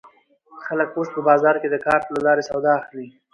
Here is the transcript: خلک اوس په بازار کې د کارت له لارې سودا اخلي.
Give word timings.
خلک 0.65 0.89
اوس 0.97 1.09
په 1.15 1.21
بازار 1.29 1.55
کې 1.61 1.67
د 1.71 1.75
کارت 1.85 2.05
له 2.13 2.19
لارې 2.25 2.47
سودا 2.49 2.71
اخلي. 2.81 3.07